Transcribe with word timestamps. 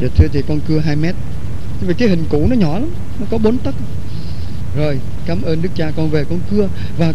dạ 0.00 0.08
thưa 0.16 0.26
thì 0.32 0.42
con 0.48 0.60
cưa 0.68 0.78
2 0.78 0.96
mét. 0.96 1.14
Nhưng 1.80 1.88
mà 1.88 1.94
cái 1.98 2.08
hình 2.08 2.24
cũ 2.28 2.46
nó 2.50 2.56
nhỏ 2.56 2.78
lắm, 2.78 2.90
nó 3.20 3.26
có 3.30 3.38
4 3.38 3.58
tấc. 3.58 3.74
Rồi, 4.76 4.98
cảm 5.26 5.42
ơn 5.42 5.62
đức 5.62 5.68
cha 5.76 5.90
con 5.96 6.10
về 6.10 6.24
con 6.24 6.40
cưa. 6.50 6.68
Và 6.98 7.12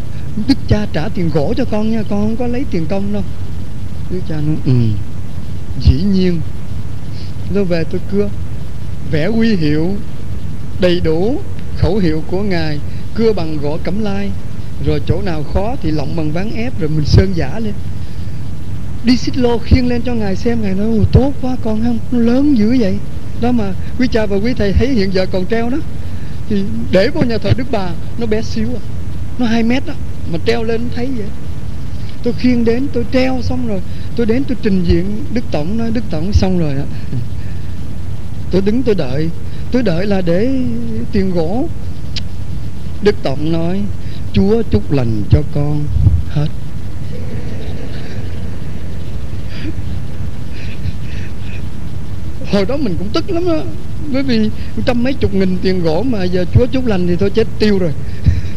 đức 0.47 0.57
cha 0.67 0.85
trả 0.93 1.09
tiền 1.09 1.29
gỗ 1.33 1.53
cho 1.57 1.65
con 1.65 1.91
nha, 1.91 2.03
con 2.09 2.21
không 2.21 2.35
có 2.37 2.47
lấy 2.47 2.65
tiền 2.71 2.85
công 2.85 3.13
đâu. 3.13 3.23
Đức 4.09 4.19
cha 4.29 4.35
nói 4.35 4.55
ừ 4.65 4.73
dĩ 5.81 6.03
nhiên. 6.03 6.41
Tôi 7.53 7.65
về 7.65 7.83
tôi 7.83 8.01
cưa. 8.11 8.29
Vẽ 9.11 9.27
huy 9.27 9.55
hiệu, 9.55 9.95
đầy 10.79 10.99
đủ 10.99 11.39
khẩu 11.77 11.97
hiệu 11.97 12.23
của 12.27 12.43
ngài. 12.43 12.79
Cưa 13.15 13.33
bằng 13.33 13.57
gỗ 13.57 13.77
cẩm 13.83 14.03
lai. 14.03 14.31
Rồi 14.85 15.01
chỗ 15.07 15.21
nào 15.21 15.43
khó 15.53 15.75
thì 15.81 15.91
lộng 15.91 16.15
bằng 16.15 16.31
ván 16.31 16.51
ép, 16.55 16.79
rồi 16.79 16.89
mình 16.89 17.05
sơn 17.05 17.33
giả 17.35 17.59
lên 17.59 17.73
đi 19.07 19.17
xích 19.17 19.37
lô 19.37 19.57
khiêng 19.57 19.87
lên 19.87 20.01
cho 20.01 20.13
ngài 20.13 20.35
xem, 20.35 20.61
ngài 20.61 20.73
nói 20.73 20.87
tốt 21.11 21.33
quá 21.41 21.55
con 21.63 21.83
không 21.83 21.99
nó 22.11 22.19
lớn 22.19 22.57
dữ 22.57 22.77
vậy. 22.79 22.97
Đó 23.41 23.51
mà 23.51 23.73
quý 23.99 24.07
cha 24.11 24.25
và 24.25 24.37
quý 24.37 24.53
thầy 24.53 24.73
thấy 24.73 24.87
hiện 24.87 25.13
giờ 25.13 25.25
còn 25.31 25.45
treo 25.45 25.69
đó, 25.69 25.77
thì 26.49 26.63
để 26.91 27.09
vô 27.09 27.21
nhà 27.21 27.37
thờ 27.37 27.51
đức 27.57 27.67
bà, 27.71 27.89
nó 28.17 28.25
bé 28.25 28.41
xíu 28.41 28.67
à 28.67 28.81
nó 29.39 29.45
hai 29.45 29.63
mét 29.63 29.85
đó, 29.85 29.93
mà 30.31 30.39
treo 30.45 30.63
lên 30.63 30.81
thấy 30.95 31.07
vậy. 31.17 31.27
Tôi 32.23 32.33
khiêng 32.33 32.65
đến, 32.65 32.87
tôi 32.93 33.05
treo 33.13 33.41
xong 33.41 33.67
rồi, 33.67 33.81
tôi 34.15 34.25
đến 34.25 34.43
tôi 34.47 34.57
trình 34.61 34.83
diện 34.83 35.23
đức 35.33 35.43
tổng, 35.51 35.77
nói, 35.77 35.91
đức 35.91 36.03
tổng, 36.09 36.33
xong 36.33 36.59
rồi 36.59 36.73
đó 36.75 36.83
tôi 38.51 38.61
đứng, 38.61 38.83
tôi 38.83 38.95
đợi 38.95 39.29
tôi 39.71 39.83
đợi 39.83 40.05
là 40.05 40.21
để 40.21 40.49
tiền 41.11 41.31
gỗ. 41.31 41.69
Đức 43.01 43.15
tổng 43.23 43.51
nói, 43.51 43.81
chúa 44.33 44.61
chúc 44.71 44.91
lành 44.91 45.23
cho 45.29 45.41
con 45.53 45.83
hết. 46.29 46.47
Hồi 52.51 52.65
đó 52.65 52.77
mình 52.77 52.95
cũng 52.99 53.09
tức 53.13 53.29
lắm 53.29 53.45
đó 53.45 53.63
bởi 54.11 54.23
vì 54.23 54.49
trăm 54.85 55.03
mấy 55.03 55.13
chục 55.13 55.33
nghìn 55.33 55.57
tiền 55.61 55.83
gỗ 55.83 56.03
mà 56.03 56.23
giờ 56.23 56.45
chúa 56.53 56.65
chúc 56.65 56.85
lành 56.85 57.07
thì 57.07 57.15
tôi 57.15 57.29
chết 57.29 57.47
tiêu 57.59 57.79
rồi. 57.79 57.91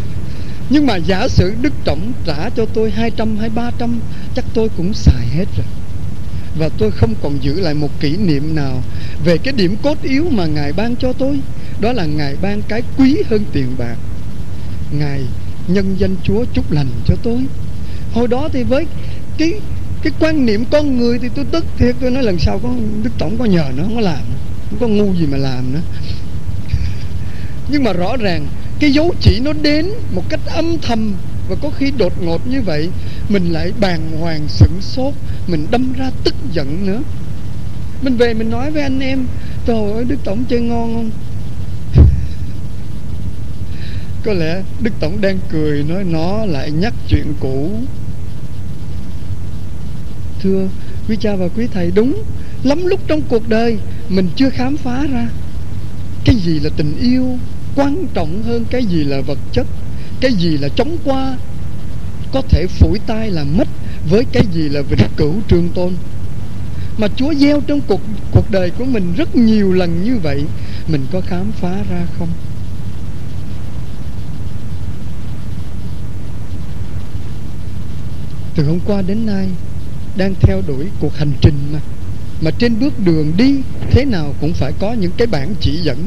Nhưng 0.70 0.86
mà 0.86 0.96
giả 0.96 1.28
sử 1.28 1.54
đức 1.62 1.72
trọng 1.84 2.12
trả 2.24 2.50
cho 2.50 2.66
tôi 2.66 2.90
hai 2.90 3.10
trăm 3.10 3.36
hay 3.36 3.48
ba 3.48 3.70
trăm, 3.78 4.00
chắc 4.34 4.44
tôi 4.54 4.68
cũng 4.76 4.94
xài 4.94 5.26
hết 5.26 5.44
rồi. 5.56 5.66
Và 6.58 6.68
tôi 6.78 6.90
không 6.90 7.14
còn 7.22 7.38
giữ 7.42 7.60
lại 7.60 7.74
một 7.74 8.00
kỷ 8.00 8.16
niệm 8.16 8.54
nào 8.54 8.82
về 9.24 9.38
cái 9.38 9.52
điểm 9.52 9.76
cốt 9.82 10.02
yếu 10.02 10.26
mà 10.30 10.46
ngài 10.46 10.72
ban 10.72 10.96
cho 10.96 11.12
tôi. 11.12 11.40
Đó 11.80 11.92
là 11.92 12.04
ngài 12.04 12.36
ban 12.42 12.62
cái 12.62 12.82
quý 12.98 13.16
hơn 13.30 13.44
tiền 13.52 13.66
bạc. 13.78 13.96
Ngài 14.98 15.20
nhân 15.68 15.96
danh 15.98 16.16
chúa 16.22 16.44
chúc 16.52 16.72
lành 16.72 16.90
cho 17.06 17.14
tôi. 17.22 17.38
Hồi 18.12 18.28
đó 18.28 18.48
thì 18.52 18.62
với 18.62 18.86
cái 19.38 19.52
cái 20.02 20.12
quan 20.20 20.46
niệm 20.46 20.64
con 20.70 20.98
người 20.98 21.18
thì 21.18 21.28
tôi 21.34 21.44
tức 21.50 21.64
thiệt, 21.78 21.94
tôi 22.00 22.10
nói 22.10 22.22
lần 22.22 22.38
sau 22.38 22.58
có 22.58 22.68
đức 23.02 23.10
tổng 23.18 23.38
có 23.38 23.44
nhờ 23.44 23.64
nó, 23.76 23.82
không 23.82 23.94
có 23.94 24.00
làm, 24.00 24.22
không 24.70 24.78
có 24.80 24.88
ngu 24.88 25.14
gì 25.14 25.26
mà 25.26 25.36
làm 25.36 25.72
nữa. 25.72 25.80
Nhưng 27.68 27.84
mà 27.84 27.92
rõ 27.92 28.16
ràng, 28.16 28.46
cái 28.80 28.92
dấu 28.92 29.14
chỉ 29.20 29.40
nó 29.40 29.52
đến 29.52 29.86
một 30.14 30.22
cách 30.28 30.40
âm 30.46 30.78
thầm 30.78 31.14
và 31.48 31.56
có 31.62 31.70
khi 31.78 31.90
đột 31.90 32.22
ngột 32.22 32.46
như 32.46 32.62
vậy, 32.62 32.88
mình 33.28 33.52
lại 33.52 33.72
bàng 33.80 34.16
hoàng, 34.20 34.48
sửng 34.48 34.80
sốt, 34.80 35.14
mình 35.46 35.66
đâm 35.70 35.92
ra 35.92 36.10
tức 36.24 36.34
giận 36.52 36.86
nữa. 36.86 37.02
Mình 38.02 38.16
về 38.16 38.34
mình 38.34 38.50
nói 38.50 38.70
với 38.70 38.82
anh 38.82 39.00
em, 39.00 39.26
trời 39.66 39.92
ơi, 39.92 40.04
đức 40.04 40.16
tổng 40.24 40.44
chơi 40.48 40.60
ngon 40.60 40.94
không? 40.94 41.10
Có 44.24 44.32
lẽ 44.32 44.62
đức 44.80 44.92
tổng 45.00 45.20
đang 45.20 45.38
cười, 45.50 45.82
nói 45.82 46.04
nó 46.04 46.44
lại 46.46 46.70
nhắc 46.70 46.94
chuyện 47.08 47.34
cũ 47.40 47.70
thưa 50.42 50.68
quý 51.08 51.16
cha 51.20 51.36
và 51.36 51.48
quý 51.56 51.66
thầy, 51.72 51.90
đúng 51.90 52.22
lắm 52.64 52.86
lúc 52.86 53.00
trong 53.06 53.22
cuộc 53.28 53.48
đời 53.48 53.78
mình 54.08 54.28
chưa 54.36 54.50
khám 54.50 54.76
phá 54.76 55.06
ra. 55.12 55.28
Cái 56.24 56.34
gì 56.34 56.60
là 56.60 56.70
tình 56.76 56.96
yêu 57.00 57.38
quan 57.76 58.06
trọng 58.14 58.42
hơn 58.42 58.64
cái 58.70 58.84
gì 58.84 59.04
là 59.04 59.20
vật 59.20 59.38
chất? 59.52 59.66
Cái 60.20 60.32
gì 60.32 60.58
là 60.58 60.68
chống 60.68 60.96
qua 61.04 61.38
có 62.32 62.42
thể 62.48 62.66
phủi 62.66 62.98
tay 63.06 63.30
là 63.30 63.44
mất 63.44 63.68
với 64.10 64.24
cái 64.32 64.44
gì 64.52 64.68
là 64.68 64.82
vĩnh 64.82 65.08
cửu 65.16 65.34
trường 65.48 65.68
tôn 65.74 65.92
mà 66.98 67.08
Chúa 67.16 67.34
gieo 67.34 67.60
trong 67.60 67.80
cuộc 67.80 68.00
cuộc 68.32 68.50
đời 68.50 68.70
của 68.70 68.84
mình 68.84 69.12
rất 69.16 69.36
nhiều 69.36 69.72
lần 69.72 70.04
như 70.04 70.18
vậy, 70.22 70.44
mình 70.88 71.06
có 71.12 71.20
khám 71.20 71.52
phá 71.52 71.82
ra 71.90 72.06
không? 72.18 72.28
Từ 78.54 78.64
hôm 78.66 78.78
qua 78.86 79.02
đến 79.02 79.26
nay 79.26 79.48
đang 80.16 80.34
theo 80.40 80.62
đuổi 80.66 80.86
cuộc 81.00 81.16
hành 81.16 81.32
trình 81.40 81.54
mà. 81.72 81.80
Mà 82.40 82.50
trên 82.50 82.80
bước 82.80 82.98
đường 82.98 83.32
đi, 83.36 83.54
thế 83.90 84.04
nào 84.04 84.34
cũng 84.40 84.52
phải 84.52 84.72
có 84.80 84.92
những 84.92 85.12
cái 85.16 85.26
bản 85.26 85.54
chỉ 85.60 85.80
dẫn. 85.82 86.06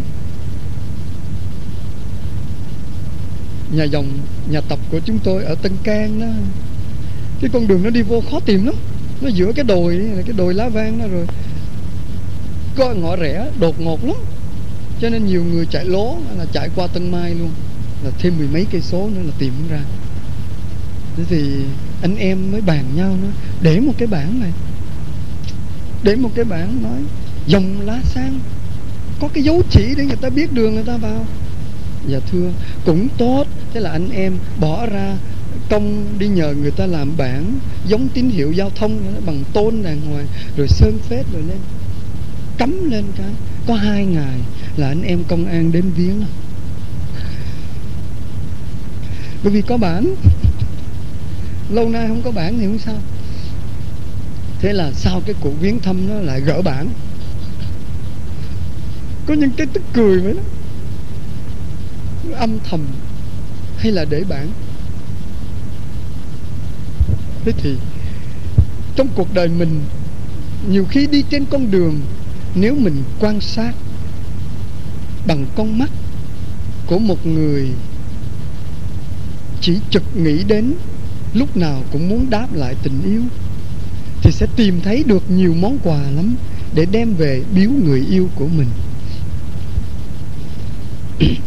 Nhà 3.72 3.84
dòng, 3.84 4.08
nhà 4.50 4.62
tập 4.62 4.80
của 4.92 5.00
chúng 5.06 5.19
tôi 5.24 5.44
ở 5.44 5.56
Tân 5.56 5.72
Cang 5.84 6.19
đó, 6.19 6.28
cái 7.42 7.50
con 7.53 7.68
đường 7.68 7.84
nó 7.84 7.90
đi 7.90 8.02
vô 8.02 8.24
khó 8.31 8.40
tìm 8.40 8.66
lắm. 8.66 8.75
Nó 9.22 9.30
giữa 9.30 9.52
cái 9.56 9.66
đồi 9.66 10.02
cái 10.25 10.34
đồi 10.38 10.53
lá 10.53 10.69
vang 10.69 11.00
đó 11.00 11.06
rồi. 11.12 11.25
Có 12.75 12.94
ngõ 12.94 13.16
rẽ, 13.16 13.52
đột 13.59 13.81
ngột 13.81 14.06
lắm. 14.06 14.16
Cho 15.02 15.09
nên 15.09 15.25
nhiều 15.25 15.44
người 15.44 15.66
chạy 15.66 15.86
lố 15.86 16.18
là 16.38 16.46
chạy 16.53 16.69
qua 16.75 16.88
Tân 16.88 17.12
Mai 17.12 17.36
luôn. 17.36 17.52
Là 18.03 18.12
thêm 18.19 18.38
mười 18.38 18.47
mấy 18.47 18.66
cây 18.72 18.81
số 18.81 19.09
nữa 19.16 19.22
là 19.25 19.34
tìm 19.40 19.53
ra 19.69 19.81
thế 21.18 21.24
thì 21.29 21.62
anh 22.01 22.16
em 22.16 22.51
mới 22.51 22.62
bàn 22.62 22.85
nhau 22.96 23.18
nó 23.22 23.28
để 23.62 23.79
một 23.79 23.94
cái 23.97 24.07
bảng 24.07 24.40
này. 24.40 24.51
Để 26.03 26.16
một 26.16 26.29
cái 26.35 26.46
bảng 26.46 26.84
nói, 26.84 27.00
dòng 27.47 27.81
lá 27.81 28.00
sang, 28.03 28.40
có 29.19 29.28
cái 29.34 29.44
dấu 29.44 29.62
chỉ 29.69 29.96
để 29.97 30.06
người 30.06 30.16
ta 30.16 30.29
biết 30.29 30.53
đường 30.53 30.74
người 30.74 30.84
ta 30.84 30.97
vào. 30.97 31.25
Dạ 32.07 32.19
thưa, 32.31 32.51
cũng 32.85 33.07
tốt. 33.18 33.47
Thế 33.74 33.79
là 33.79 33.91
anh 33.91 34.09
em 34.09 34.34
bỏ 34.59 34.85
ra 34.85 35.16
công 35.69 36.06
đi 36.19 36.28
nhờ 36.28 36.53
người 36.62 36.72
ta 36.72 36.85
làm 36.85 37.18
bảng, 37.18 37.59
giống 37.88 38.07
tín 38.07 38.30
hiệu 38.30 38.51
giao 38.51 38.69
thông 38.69 39.22
bằng 39.25 39.44
tôn 39.53 39.84
đàng 39.84 40.01
hoàng, 40.01 40.28
rồi 40.57 40.68
sơn 40.68 41.00
phết 41.09 41.25
rồi 41.34 41.41
lên, 41.41 41.57
cắm 42.57 42.91
lên 42.91 43.03
cái. 43.18 43.31
Có 43.68 43.75
hai 43.75 44.06
ngày 44.06 44.40
là 44.78 44.88
anh 44.88 45.03
em 45.03 45.24
công 45.24 45.45
an 45.45 45.72
đến 45.72 45.91
viếng. 45.95 46.25
Bởi 49.44 49.53
vì 49.53 49.62
có 49.62 49.78
bản 49.78 50.16
lâu 51.69 51.90
nay 51.90 52.07
không 52.07 52.22
có 52.22 52.31
bản 52.31 52.59
thì 52.59 52.66
không 52.66 52.79
sao. 52.79 52.97
Thế 54.59 54.74
là 54.74 54.91
sau 54.91 55.22
cái 55.25 55.35
cuộc 55.40 55.53
viếng 55.62 55.79
thăm 55.79 56.09
nó 56.09 56.16
lại 56.16 56.41
gỡ 56.41 56.62
bản 56.62 56.90
có 59.25 59.34
những 59.34 59.51
cái 59.57 59.68
tức 59.74 59.84
cười 59.94 60.22
mới 60.22 60.34
nó 60.34 60.41
âm 62.38 62.59
thầm 62.69 62.85
hay 63.78 63.91
là 63.91 64.06
để 64.09 64.24
bản 64.29 64.47
thế 67.46 67.51
thì 67.57 67.75
trong 68.95 69.07
cuộc 69.16 69.34
đời 69.34 69.47
mình, 69.47 69.81
nhiều 70.69 70.85
khi 70.90 71.07
đi 71.07 71.24
trên 71.30 71.45
con 71.45 71.72
đường, 71.72 72.00
nếu 72.56 72.75
mình 72.75 73.03
quan 73.19 73.41
sát 73.41 73.74
bằng 75.28 75.45
con 75.56 75.80
mắt 75.80 75.90
của 76.88 77.00
một 77.00 77.25
người 77.25 77.69
chỉ 79.62 79.78
trực 79.90 80.03
nghĩ 80.16 80.44
đến 80.44 80.74
lúc 81.33 81.57
nào 81.57 81.83
cũng 81.91 82.09
muốn 82.09 82.29
đáp 82.29 82.53
lại 82.53 82.75
tình 82.83 83.01
yêu, 83.05 83.21
thì 84.21 84.31
sẽ 84.31 84.47
tìm 84.55 84.81
thấy 84.83 85.03
được 85.03 85.31
nhiều 85.31 85.53
món 85.53 85.77
quà 85.83 86.01
lắm 86.01 86.35
để 86.75 86.85
đem 86.91 87.13
về 87.13 87.41
biếu 87.55 87.69
người 87.69 88.05
yêu 88.09 88.29
của 88.35 88.47
mình. 88.47 88.67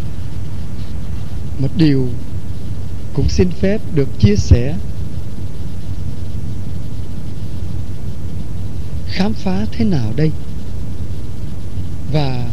Một 1.59 1.69
điều 1.77 2.09
cũng 3.15 3.29
xin 3.29 3.51
phép 3.51 3.81
được 3.95 4.09
chia 4.19 4.37
sẻ. 4.37 4.75
Khám 9.09 9.33
phá 9.33 9.67
thế 9.73 9.85
nào 9.85 10.13
đây? 10.17 10.31
Và 12.13 12.49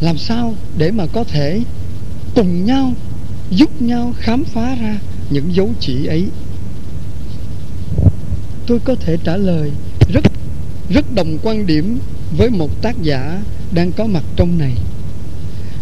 làm 0.00 0.18
sao 0.18 0.54
để 0.78 0.90
mà 0.90 1.06
có 1.12 1.24
thể 1.24 1.60
cùng 2.34 2.64
nhau, 2.64 2.92
giúp 3.50 3.82
nhau 3.82 4.14
khám 4.18 4.44
phá 4.44 4.74
ra? 4.74 4.98
Những 5.30 5.54
dấu 5.54 5.70
chỉ 5.80 6.06
ấy. 6.06 6.24
Tôi 8.66 8.78
có 8.84 8.94
thể 8.94 9.16
trả 9.24 9.36
lời 9.36 9.70
rất 10.12 10.24
rất 10.90 11.14
đồng 11.14 11.38
quan 11.42 11.66
điểm 11.66 11.98
với 12.36 12.50
một 12.50 12.82
tác 12.82 13.02
giả 13.02 13.42
đang 13.72 13.92
có 13.92 14.06
mặt 14.06 14.24
trong 14.36 14.58
này. 14.58 14.72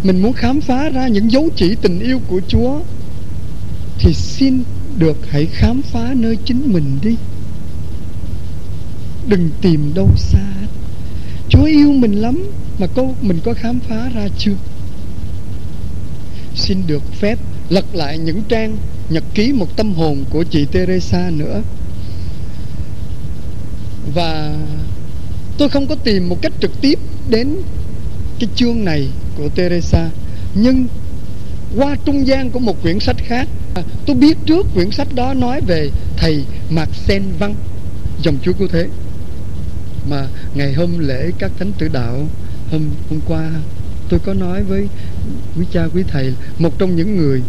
Mình 0.03 0.23
muốn 0.23 0.33
khám 0.33 0.61
phá 0.61 0.89
ra 0.89 1.09
những 1.09 1.31
dấu 1.31 1.49
chỉ 1.57 1.75
tình 1.83 2.01
yêu 2.01 2.21
của 2.29 2.41
Chúa 2.49 2.81
thì 3.99 4.15
xin 4.15 4.63
được 4.99 5.17
hãy 5.31 5.47
khám 5.47 5.83
phá 5.83 6.15
nơi 6.15 6.39
chính 6.45 6.73
mình 6.73 6.99
đi. 7.03 7.17
Đừng 9.29 9.51
tìm 9.61 9.93
đâu 9.95 10.09
xa. 10.17 10.47
Chúa 11.49 11.65
yêu 11.65 11.93
mình 11.93 12.13
lắm 12.13 12.51
mà 12.79 12.87
có, 12.87 13.09
mình 13.21 13.39
có 13.45 13.55
khám 13.55 13.79
phá 13.89 14.09
ra 14.15 14.29
chưa? 14.39 14.57
Xin 16.55 16.79
được 16.87 17.03
phép 17.13 17.39
lật 17.69 17.95
lại 17.95 18.19
những 18.19 18.43
trang 18.49 18.77
nhật 19.11 19.25
ký 19.35 19.53
một 19.53 19.77
tâm 19.77 19.95
hồn 19.95 20.25
của 20.31 20.43
chị 20.43 20.67
Teresa 20.73 21.31
nữa. 21.31 21.63
Và 24.15 24.55
tôi 25.59 25.69
không 25.69 25.87
có 25.87 25.95
tìm 25.95 26.29
một 26.29 26.43
cách 26.43 26.53
trực 26.61 26.81
tiếp 26.81 26.99
đến 27.29 27.57
cái 28.39 28.49
chương 28.57 28.85
này 28.85 29.09
của 29.37 29.49
Teresa, 29.49 30.11
nhưng 30.55 30.87
qua 31.77 31.97
trung 32.05 32.27
gian 32.27 32.51
của 32.51 32.59
một 32.59 32.83
quyển 32.83 33.01
sách 33.01 33.17
khác, 33.19 33.49
tôi 34.07 34.17
biết 34.17 34.39
trước 34.47 34.67
quyển 34.75 34.91
sách 34.91 35.09
đó 35.15 35.35
nói 35.35 35.61
về 35.67 35.91
thầy 36.17 36.45
Mạc 36.71 36.89
Sen 36.95 37.23
Văn 37.39 37.55
dòng 38.23 38.39
chúa 38.43 38.53
cứu 38.53 38.69
thế. 38.69 38.89
Mà 40.11 40.27
ngày 40.55 40.73
hôm 40.73 40.99
lễ 40.99 41.31
các 41.39 41.51
thánh 41.59 41.73
tử 41.79 41.89
đạo, 41.89 42.29
hôm 42.71 42.83
hôm 43.11 43.21
qua 43.27 43.51
tôi 44.09 44.21
có 44.21 44.35
nói 44.35 44.63
với 44.63 44.89
quý 45.57 45.65
cha 45.73 45.83
quý 45.95 46.03
thầy, 46.09 46.33
một 46.59 46.79
trong 46.79 46.97
những 46.97 47.17
người 47.17 47.43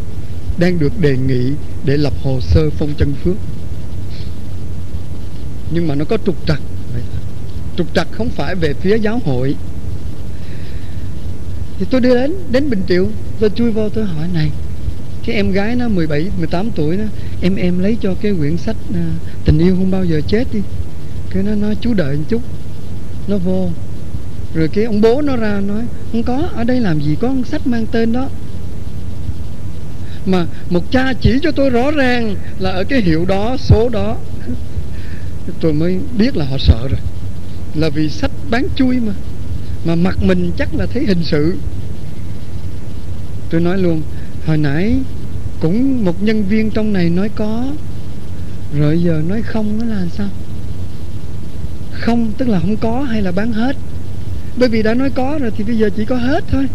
đang 0.59 0.79
được 0.79 1.01
đề 1.01 1.17
nghị 1.17 1.51
để 1.85 1.97
lập 1.97 2.13
hồ 2.23 2.41
sơ 2.41 2.69
phong 2.69 2.93
chân 2.97 3.13
phước. 3.23 3.35
Nhưng 5.71 5.87
mà 5.87 5.95
nó 5.95 6.05
có 6.05 6.17
trục 6.25 6.47
trặc. 6.47 6.61
Trục 7.77 7.87
trặc 7.95 8.07
không 8.11 8.29
phải 8.29 8.55
về 8.55 8.73
phía 8.73 8.97
giáo 8.97 9.19
hội. 9.25 9.55
Thì 11.79 11.85
tôi 11.89 12.01
đi 12.01 12.09
đến 12.09 12.33
đến 12.51 12.69
Bình 12.69 12.81
Triệu, 12.87 13.07
tôi 13.39 13.49
chui 13.55 13.71
vô 13.71 13.89
tôi 13.89 14.05
hỏi 14.05 14.27
này, 14.33 14.51
cái 15.25 15.35
em 15.35 15.51
gái 15.51 15.75
nó 15.75 15.87
17 15.87 16.29
18 16.37 16.71
tuổi 16.71 16.97
đó, 16.97 17.03
em 17.41 17.55
em 17.55 17.79
lấy 17.79 17.97
cho 18.01 18.15
cái 18.21 18.33
quyển 18.39 18.57
sách 18.57 18.75
à, 18.93 19.11
tình 19.45 19.59
yêu 19.59 19.75
không 19.75 19.91
bao 19.91 20.05
giờ 20.05 20.21
chết 20.27 20.47
đi. 20.53 20.59
Cái 21.29 21.43
nó 21.43 21.55
nói, 21.55 21.77
chú 21.81 21.93
đợi 21.93 22.15
một 22.15 22.23
chút. 22.29 22.41
Nó 23.27 23.37
vô. 23.37 23.69
Rồi 24.53 24.67
cái 24.67 24.83
ông 24.83 25.01
bố 25.01 25.21
nó 25.21 25.35
ra 25.35 25.61
nói, 25.67 25.83
không 26.11 26.23
có, 26.23 26.49
ở 26.53 26.63
đây 26.63 26.79
làm 26.79 26.99
gì 26.99 27.15
có 27.21 27.33
sách 27.45 27.67
mang 27.67 27.85
tên 27.91 28.13
đó 28.13 28.29
mà 30.27 30.45
một 30.69 30.91
cha 30.91 31.13
chỉ 31.21 31.39
cho 31.41 31.51
tôi 31.51 31.69
rõ 31.69 31.91
ràng 31.91 32.35
là 32.59 32.69
ở 32.69 32.83
cái 32.83 33.01
hiệu 33.01 33.25
đó, 33.25 33.57
số 33.59 33.89
đó. 33.89 34.17
Tôi 35.59 35.73
mới 35.73 35.99
biết 36.17 36.37
là 36.37 36.45
họ 36.45 36.57
sợ 36.57 36.87
rồi. 36.87 36.99
Là 37.75 37.89
vì 37.89 38.09
sách 38.09 38.31
bán 38.49 38.67
chui 38.75 38.99
mà. 38.99 39.13
Mà 39.85 39.95
mặt 39.95 40.17
mình 40.21 40.51
chắc 40.57 40.75
là 40.75 40.85
thấy 40.85 41.05
hình 41.05 41.23
sự. 41.23 41.57
Tôi 43.49 43.61
nói 43.61 43.77
luôn, 43.77 44.01
hồi 44.45 44.57
nãy 44.57 44.95
cũng 45.59 46.05
một 46.05 46.23
nhân 46.23 46.43
viên 46.43 46.69
trong 46.69 46.93
này 46.93 47.09
nói 47.09 47.29
có, 47.35 47.65
rồi 48.77 49.03
giờ 49.03 49.21
nói 49.27 49.41
không 49.41 49.79
nó 49.79 49.85
là 49.85 50.05
sao? 50.17 50.27
Không, 51.91 52.31
tức 52.37 52.49
là 52.49 52.59
không 52.59 52.77
có 52.77 53.01
hay 53.01 53.21
là 53.21 53.31
bán 53.31 53.53
hết? 53.53 53.75
Bởi 54.57 54.69
vì 54.69 54.83
đã 54.83 54.93
nói 54.93 55.09
có 55.09 55.39
rồi 55.41 55.51
thì 55.57 55.63
bây 55.63 55.77
giờ 55.77 55.89
chỉ 55.97 56.05
có 56.05 56.15
hết 56.15 56.43
thôi. 56.51 56.67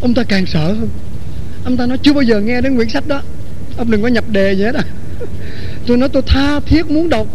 Ông 0.00 0.14
ta 0.14 0.22
càng 0.22 0.46
sợ 0.46 0.72
hơn 0.72 0.88
ông 1.64 1.76
ta 1.76 1.86
nói 1.86 1.98
chưa 2.02 2.12
bao 2.12 2.22
giờ 2.22 2.40
nghe 2.40 2.60
đến 2.60 2.76
quyển 2.76 2.88
sách 2.88 3.08
đó. 3.08 3.22
Ông 3.76 3.90
đừng 3.90 4.02
có 4.02 4.08
nhập 4.08 4.24
đề 4.28 4.52
gì 4.52 4.62
hết 4.62 4.74
à 4.74 4.84
tôi 5.86 5.96
nói 5.96 6.08
tôi 6.08 6.22
tha 6.26 6.60
thiết 6.60 6.90
muốn 6.90 7.08
đọc. 7.08 7.26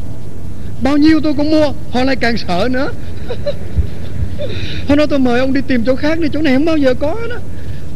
Bao 0.82 0.98
nhiêu 0.98 1.22
tôi 1.22 1.34
cũng 1.34 1.52
mua, 1.52 1.74
họ 1.92 2.04
lại 2.04 2.16
càng 2.16 2.38
sợ 2.38 2.68
nữa. 2.72 2.92
Hôm 4.88 4.98
đó 4.98 5.06
tôi 5.06 5.20
mời 5.20 5.40
ông 5.40 5.54
đi 5.54 5.62
tìm 5.68 5.84
chỗ 5.86 5.96
khác 5.96 6.20
đi, 6.20 6.28
chỗ 6.34 6.42
này 6.42 6.54
không 6.54 6.66
bao 6.66 6.78
giờ 6.78 6.94
có 6.94 7.18
đó. 7.30 7.36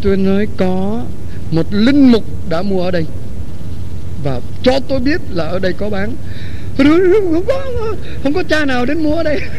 Tôi 0.02 0.18
nói, 0.18 0.48
có, 0.58 1.04
một 1.52 1.66
linh 1.72 2.12
mục 2.12 2.24
đã 2.50 2.62
mua 2.62 2.84
ở 2.84 2.92
đây. 2.92 3.06
Và 4.24 4.40
cho 4.64 4.80
tôi 4.80 5.00
biết 5.00 5.22
là 5.30 5.46
ở 5.46 5.60
đây 5.60 5.74
có 5.74 5.90
bán. 5.90 6.16
Tôi 6.78 6.88
nói 6.88 7.00
không 7.14 7.44
có 7.48 7.54
không 8.24 8.34
có 8.34 8.44
cha 8.44 8.66
nào 8.66 8.86
đến 8.86 9.04
mua 9.04 9.16
ở 9.16 9.24
đây. 9.24 9.42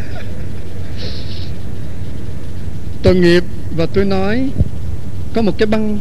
Tội 3.02 3.14
nghiệp 3.14 3.44
và 3.76 3.86
tôi 3.86 4.04
nói, 4.04 4.50
có 5.34 5.42
một 5.42 5.58
cái 5.58 5.66
băng 5.66 5.98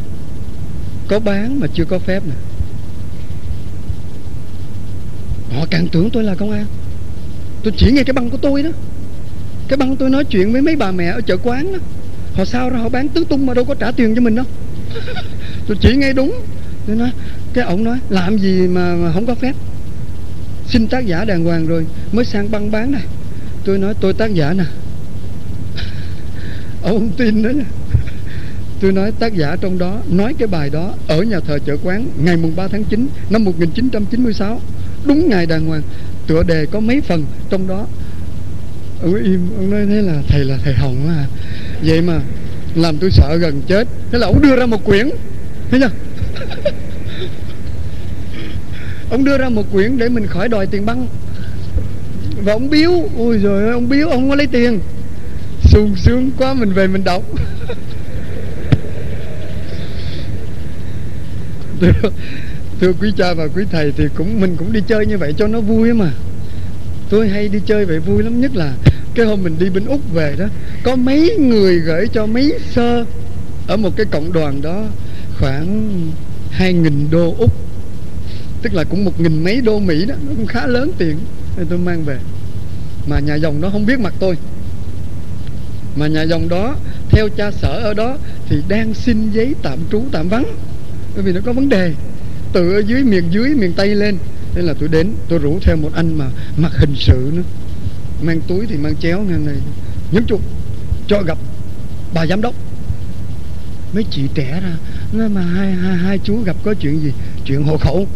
có 1.10 1.18
bán 1.18 1.60
mà 1.60 1.66
chưa 1.74 1.84
có 1.84 1.98
phép 1.98 2.22
nè. 2.26 2.34
Họ 5.56 5.66
càng 5.70 5.88
tưởng 5.92 6.10
tôi 6.10 6.24
là 6.24 6.34
công 6.34 6.50
an. 6.50 6.66
Tôi 7.64 7.72
chỉ 7.76 7.92
nghe 7.92 8.02
cái 8.04 8.12
băng 8.12 8.30
của 8.30 8.36
tôi 8.36 8.62
đó. 8.62 8.70
Cái 9.68 9.76
băng 9.76 9.96
tôi 9.96 10.10
nói 10.10 10.24
chuyện 10.24 10.52
với 10.52 10.62
mấy 10.62 10.76
bà 10.76 10.90
mẹ 10.90 11.06
ở 11.06 11.20
chợ 11.20 11.36
quán 11.36 11.72
đó. 11.72 11.78
Họ 12.34 12.44
sao 12.44 12.70
ra 12.70 12.78
họ 12.78 12.88
bán 12.88 13.08
tứ 13.08 13.24
tung 13.28 13.46
mà 13.46 13.54
đâu 13.54 13.64
có 13.64 13.74
trả 13.74 13.90
tiền 13.90 14.14
cho 14.14 14.20
mình 14.20 14.34
đâu. 14.34 14.44
Tôi 15.66 15.76
chỉ 15.80 15.96
nghe 15.96 16.12
đúng. 16.12 16.32
Tôi 16.86 16.96
nói 16.96 17.10
cái 17.52 17.64
ổng 17.64 17.84
nói 17.84 17.98
làm 18.08 18.38
gì 18.38 18.68
mà, 18.68 18.94
mà 18.94 19.12
không 19.12 19.26
có 19.26 19.34
phép? 19.34 19.54
Xin 20.66 20.88
tác 20.88 21.06
giả 21.06 21.24
đàng 21.24 21.44
hoàng 21.44 21.66
rồi 21.66 21.86
mới 22.12 22.24
sang 22.24 22.50
băng 22.50 22.70
bán 22.70 22.92
này. 22.92 23.02
Tôi 23.64 23.78
nói 23.78 23.94
tôi 24.00 24.12
tác 24.12 24.34
giả 24.34 24.52
nè. 24.52 24.64
Ông 26.82 27.10
tin 27.16 27.42
đó 27.42 27.50
nha 27.50 27.64
tôi 28.80 28.92
nói 28.92 29.12
tác 29.18 29.34
giả 29.34 29.56
trong 29.60 29.78
đó 29.78 30.00
nói 30.08 30.34
cái 30.38 30.48
bài 30.48 30.70
đó 30.70 30.94
ở 31.08 31.22
nhà 31.22 31.40
thờ 31.40 31.58
chợ 31.66 31.76
quán 31.82 32.06
ngày 32.24 32.36
mùng 32.36 32.56
3 32.56 32.68
tháng 32.68 32.84
9 32.84 33.08
năm 33.30 33.44
1996 33.44 34.60
đúng 35.04 35.28
ngày 35.28 35.46
đàng 35.46 35.66
hoàng, 35.66 35.82
tựa 36.26 36.42
đề 36.42 36.66
có 36.66 36.80
mấy 36.80 37.00
phần 37.00 37.24
trong 37.50 37.68
đó. 37.68 37.86
Ông 39.02 39.14
im, 39.14 39.40
ông 39.56 39.70
nói 39.70 39.86
thế 39.86 40.02
là 40.02 40.22
thầy 40.28 40.44
là 40.44 40.58
thầy 40.64 40.74
hồng 40.74 41.08
à. 41.08 41.26
Vậy 41.82 42.02
mà 42.02 42.20
làm 42.74 42.98
tôi 42.98 43.10
sợ 43.10 43.36
gần 43.36 43.62
chết. 43.66 43.88
Thế 44.12 44.18
là 44.18 44.26
ông 44.26 44.42
đưa 44.42 44.56
ra 44.56 44.66
một 44.66 44.84
quyển. 44.84 45.10
Thấy 45.70 45.80
chưa? 45.80 45.90
Ông 49.10 49.24
đưa 49.24 49.38
ra 49.38 49.48
một 49.48 49.72
quyển 49.72 49.98
để 49.98 50.08
mình 50.08 50.26
khỏi 50.26 50.48
đòi 50.48 50.66
tiền 50.66 50.86
băng. 50.86 51.06
Và 52.44 52.52
ông 52.52 52.70
biếu, 52.70 52.90
ôi 53.16 53.38
rồi 53.38 53.70
ông 53.72 53.88
biếu, 53.88 54.08
ông 54.08 54.20
không 54.20 54.30
có 54.30 54.34
lấy 54.34 54.46
tiền. 54.46 54.80
Sung 55.62 55.96
sướng 55.96 56.30
quá, 56.38 56.54
mình 56.54 56.72
về 56.72 56.86
mình 56.86 57.04
đọc. 57.04 57.22
thưa, 61.80 62.10
thưa 62.80 62.92
quý 63.00 63.12
cha 63.16 63.34
và 63.34 63.46
quý 63.54 63.64
thầy 63.70 63.92
thì 63.96 64.04
cũng 64.14 64.40
mình 64.40 64.56
cũng 64.56 64.72
đi 64.72 64.80
chơi 64.88 65.06
như 65.06 65.18
vậy 65.18 65.34
cho 65.38 65.46
nó 65.46 65.60
vui 65.60 65.92
mà. 65.92 66.10
Tôi 67.08 67.28
hay 67.28 67.48
đi 67.48 67.58
chơi 67.66 67.84
vậy 67.84 67.98
vui 67.98 68.22
lắm 68.22 68.40
nhất 68.40 68.56
là 68.56 68.72
cái 69.14 69.26
hôm 69.26 69.42
mình 69.42 69.56
đi 69.58 69.70
bên 69.70 69.84
úc 69.84 70.12
về 70.12 70.34
đó 70.38 70.46
có 70.82 70.96
mấy 70.96 71.36
người 71.38 71.78
gửi 71.78 72.06
cho 72.12 72.26
mấy 72.26 72.58
sơ 72.70 73.04
ở 73.66 73.76
một 73.76 73.96
cái 73.96 74.06
cộng 74.10 74.32
đoàn 74.32 74.62
đó 74.62 74.84
khoảng 75.38 75.92
hai 76.50 76.72
nghìn 76.72 77.10
đô 77.10 77.34
úc. 77.38 77.52
Tức 78.62 78.74
là 78.74 78.84
cũng 78.84 79.04
một 79.04 79.20
nghìn 79.20 79.44
mấy 79.44 79.60
đô 79.60 79.78
mỹ 79.78 80.04
đó 80.04 80.14
nó 80.26 80.32
cũng 80.36 80.46
khá 80.46 80.66
lớn 80.66 80.92
tiền. 80.98 81.16
Nên 81.56 81.66
tôi 81.66 81.78
mang 81.78 82.04
về. 82.04 82.18
Mà 83.06 83.18
nhà 83.18 83.34
dòng 83.34 83.60
đó 83.60 83.70
không 83.72 83.86
biết 83.86 84.00
mặt 84.00 84.14
tôi. 84.18 84.36
Mà 85.96 86.06
nhà 86.06 86.22
dòng 86.22 86.48
đó 86.48 86.76
theo 87.10 87.28
cha 87.28 87.50
sở 87.50 87.80
ở 87.82 87.94
đó 87.94 88.16
thì 88.48 88.56
đang 88.68 88.94
xin 88.94 89.30
giấy 89.30 89.54
tạm 89.62 89.78
trú 89.90 90.02
tạm 90.12 90.28
vắng 90.28 90.44
bởi 91.14 91.22
vì 91.22 91.32
nó 91.32 91.40
có 91.44 91.52
vấn 91.52 91.68
đề. 91.68 91.94
Từ 92.52 92.72
ở 92.72 92.82
dưới 92.86 93.04
miền 93.04 93.24
dưới 93.30 93.54
miền 93.54 93.72
tây 93.72 93.94
lên. 93.94 94.16
Nên 94.54 94.64
là 94.64 94.74
tôi 94.80 94.88
đến 94.88 95.12
tôi 95.28 95.38
rủ 95.38 95.58
theo 95.62 95.76
một 95.76 95.90
anh 95.94 96.18
mà 96.18 96.30
mặc 96.56 96.72
hình 96.74 96.94
sự 96.96 97.30
nữa. 97.34 97.42
Mang 98.22 98.40
túi 98.40 98.66
thì 98.66 98.76
mang 98.76 98.96
chéo 98.96 99.20
ngang 99.20 99.46
này. 99.46 99.56
Nhấn 100.12 100.26
chuột 100.26 100.40
cho 101.08 101.22
gặp 101.22 101.38
bà 102.14 102.26
giám 102.26 102.40
đốc. 102.40 102.54
Mấy 103.92 104.04
chị 104.10 104.22
trẻ 104.34 104.60
ra 104.62 104.76
nói 105.12 105.28
mà 105.28 105.40
hai, 105.40 105.72
hai, 105.72 105.96
hai 105.96 106.18
chú 106.18 106.42
gặp 106.44 106.56
có 106.64 106.74
chuyện 106.74 107.00
gì? 107.00 107.12
Chuyện 107.44 107.62
hộ 107.62 107.76
khẩu. 107.76 108.06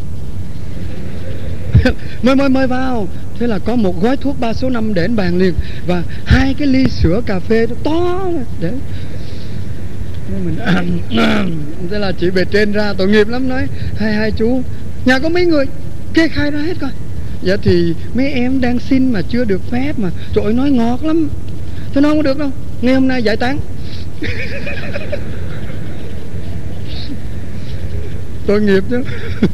Mời 2.22 2.36
mời 2.36 2.48
mời 2.48 2.66
vào. 2.66 3.08
Thế 3.38 3.46
là 3.46 3.58
có 3.58 3.76
một 3.76 4.02
gói 4.02 4.16
thuốc 4.16 4.40
ba 4.40 4.52
số 4.52 4.70
năm 4.70 4.94
để 4.94 5.08
bàn 5.08 5.38
liền. 5.38 5.54
Và 5.86 6.02
hai 6.24 6.54
cái 6.54 6.68
ly 6.68 6.88
sữa 6.88 7.20
cà 7.26 7.40
phê 7.40 7.66
đó 7.66 7.74
to 7.84 8.28
để 8.60 8.72
mình 10.44 10.56
thế 11.90 11.98
là 11.98 12.12
chị 12.12 12.30
bề 12.30 12.44
trên 12.44 12.72
ra, 12.72 12.92
tội 12.98 13.08
nghiệp 13.08 13.28
lắm 13.28 13.48
nói. 13.48 13.66
Hai 13.96 14.14
hai 14.14 14.30
chú, 14.30 14.62
nhà 15.04 15.18
có 15.18 15.28
mấy 15.28 15.46
người? 15.46 15.66
Kê 16.14 16.28
khai 16.28 16.50
ra 16.50 16.58
hết 16.58 16.74
coi. 16.80 16.90
Dạ 17.42 17.56
thì 17.62 17.94
mấy 18.14 18.32
em 18.32 18.60
đang 18.60 18.78
xin 18.78 19.12
mà 19.12 19.22
chưa 19.28 19.44
được 19.44 19.60
phép 19.70 19.98
mà. 19.98 20.10
Trời 20.34 20.44
ơi, 20.44 20.52
nói 20.52 20.70
ngọt 20.70 21.04
lắm. 21.04 21.28
Tôi 21.94 22.02
nói 22.02 22.12
không 22.12 22.22
được 22.22 22.38
đâu. 22.38 22.50
Ngày 22.80 22.94
hôm 22.94 23.08
nay 23.08 23.22
giải 23.22 23.36
tán. 23.36 23.58
Tội 28.46 28.60
nghiệp 28.60 28.84
chứ. 28.90 29.02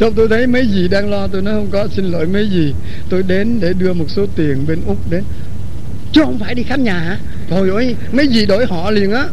Xong 0.00 0.12
tôi 0.16 0.28
thấy 0.28 0.46
mấy 0.46 0.66
gì 0.66 0.88
đang 0.88 1.10
lo, 1.10 1.26
Tôi 1.26 1.42
nói 1.42 1.54
không 1.54 1.70
có, 1.70 1.88
xin 1.88 2.04
lỗi 2.04 2.26
mấy 2.26 2.50
gì 2.50 2.74
Tôi 3.08 3.22
đến 3.22 3.60
để 3.60 3.72
đưa 3.72 3.92
một 3.92 4.06
số 4.08 4.26
tiền 4.36 4.66
bên 4.66 4.80
Úc 4.86 5.10
đến. 5.10 5.24
Chứ 6.12 6.20
không 6.24 6.38
phải 6.38 6.54
đi 6.54 6.62
khám 6.62 6.84
nhà 6.84 6.98
hả? 6.98 7.18
Thôi 7.50 7.70
ơi, 7.70 7.96
mấy 8.12 8.28
gì 8.28 8.46
đổi 8.46 8.66
họ 8.66 8.90
liền 8.90 9.12
á. 9.12 9.24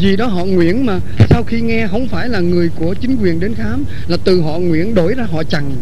Vì 0.00 0.16
đó 0.16 0.26
họ 0.26 0.44
Nguyễn 0.44 0.86
mà. 0.86 1.00
Sau 1.30 1.42
khi 1.42 1.60
nghe, 1.60 1.86
không 1.90 2.08
phải 2.08 2.28
là 2.28 2.40
người 2.40 2.70
của 2.76 2.94
chính 2.94 3.16
quyền 3.22 3.40
đến 3.40 3.54
khám, 3.54 3.84
Là 4.08 4.16
từ 4.24 4.40
họ 4.40 4.58
Nguyễn 4.58 4.94
đổi 4.94 5.14
ra 5.14 5.24
họ 5.32 5.42
Trần 5.42 5.76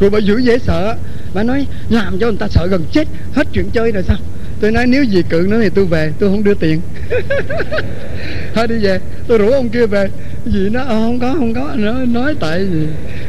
Rồi 0.00 0.10
bà 0.10 0.18
giữ 0.18 0.38
dễ 0.38 0.58
sợ. 0.58 0.96
Bà 1.34 1.42
nói, 1.42 1.66
làm 1.88 2.18
cho 2.18 2.26
người 2.26 2.38
ta 2.38 2.48
sợ 2.48 2.66
gần 2.66 2.84
chết, 2.92 3.08
Hết 3.32 3.46
chuyện 3.52 3.70
chơi 3.72 3.92
rồi 3.92 4.02
sao? 4.02 4.16
Tôi 4.60 4.70
nói, 4.70 4.86
nếu 4.86 5.04
gì 5.04 5.22
cự 5.28 5.46
nữa 5.50 5.60
thì 5.62 5.68
tôi 5.74 5.84
về, 5.84 6.12
tôi 6.18 6.30
không 6.30 6.44
đưa 6.44 6.54
tiền. 6.54 6.80
Thôi 8.54 8.66
đi 8.66 8.78
về, 8.78 8.98
tôi 9.28 9.38
rủ 9.38 9.50
ông 9.50 9.68
kia 9.68 9.86
về. 9.86 10.08
Gì 10.46 10.68
nó 10.72 10.80
ờ, 10.80 10.88
không 10.88 11.20
có 11.20 11.34
không 11.34 11.54
có. 11.54 11.70
Nó 11.76 11.92
nói, 11.92 12.34
tại 12.40 12.64
vì 12.64 12.86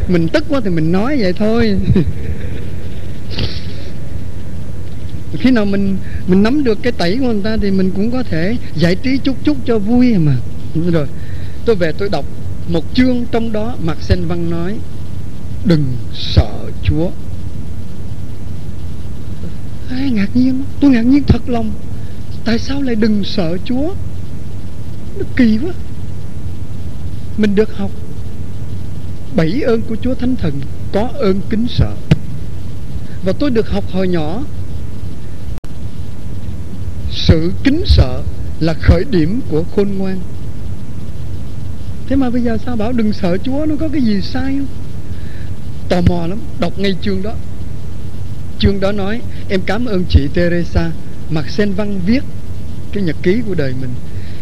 mình 0.07 0.27
tức 0.27 0.43
quá 0.49 0.61
thì 0.63 0.69
mình 0.69 0.91
nói 0.91 1.17
vậy 1.19 1.33
thôi. 1.33 1.77
khi 5.39 5.51
nào 5.51 5.65
mình 5.65 5.97
mình 6.27 6.43
nắm 6.43 6.63
được 6.63 6.77
cái 6.83 6.91
tẩy 6.91 7.17
của 7.17 7.25
người 7.25 7.41
ta 7.43 7.57
thì 7.61 7.71
mình 7.71 7.91
cũng 7.95 8.11
có 8.11 8.23
thể 8.23 8.57
giải 8.75 8.95
trí 8.95 9.17
chút 9.17 9.37
chút 9.43 9.57
cho 9.65 9.79
vui 9.79 10.17
mà. 10.17 10.35
Rồi, 10.91 11.07
tôi 11.65 11.75
về 11.75 11.91
tôi 11.91 12.09
đọc 12.09 12.25
một 12.69 12.85
chương 12.93 13.25
trong 13.31 13.51
đó 13.51 13.75
Mạc 13.83 13.97
sen 14.01 14.25
văn 14.27 14.49
nói, 14.49 14.77
đừng 15.65 15.83
sợ 16.13 16.69
chúa. 16.83 17.09
Ai 19.89 20.11
ngạc 20.11 20.29
nhiên? 20.33 20.63
Tôi 20.79 20.91
ngạc 20.91 21.05
nhiên 21.05 21.23
thật 21.27 21.49
lòng. 21.49 21.71
Tại 22.45 22.59
sao 22.59 22.81
lại 22.81 22.95
đừng 22.95 23.23
sợ 23.23 23.57
chúa? 23.65 23.93
Nó 25.17 25.25
kỳ 25.35 25.57
quá. 25.57 25.73
Mình 27.37 27.55
được 27.55 27.77
học 27.77 27.91
bảy 29.35 29.61
ơn 29.61 29.81
của 29.81 29.95
chúa 30.01 30.15
thánh 30.15 30.35
thần 30.35 30.53
có 30.91 31.09
ơn 31.13 31.41
kính 31.49 31.67
sợ. 31.69 31.93
Và 33.25 33.33
tôi 33.39 33.49
được 33.49 33.69
học 33.69 33.83
hồi 33.91 34.07
nhỏ 34.07 34.43
sự 37.15 37.51
kính 37.63 37.84
sợ 37.86 38.22
là 38.60 38.74
khởi 38.74 39.03
điểm 39.12 39.41
của 39.50 39.63
khôn 39.75 39.89
ngoan. 39.98 40.20
Thế 42.08 42.15
mà 42.15 42.29
bây 42.29 42.41
giờ 42.41 42.58
sao 42.65 42.75
bảo 42.75 42.91
đừng 42.91 43.13
sợ 43.13 43.38
chúa, 43.38 43.65
nó 43.65 43.75
có 43.79 43.88
cái 43.93 44.01
gì 44.01 44.22
sai 44.22 44.55
không? 44.58 44.67
Tò 45.89 46.01
mò 46.01 46.27
lắm, 46.27 46.39
đọc 46.60 46.79
ngay 46.79 46.96
chương 47.01 47.22
đó. 47.22 47.34
Chương 48.60 48.79
đó 48.79 48.91
nói, 48.91 49.22
em 49.50 49.62
cảm 49.65 49.86
ơn 49.86 50.03
chị 50.10 50.27
Teresa, 50.34 50.91
mặc 51.29 51.50
Sen 51.50 51.74
Văn 51.74 52.00
viết 52.05 52.24
cái 52.93 53.03
nhật 53.03 53.15
ký 53.24 53.41
của 53.48 53.53
đời 53.55 53.74
mình. 53.82 53.89